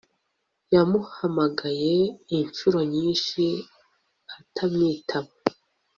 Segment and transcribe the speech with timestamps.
[0.73, 1.95] yamuhamagaye
[2.37, 3.43] inshuro nyinshi
[4.37, 5.31] atamwitaba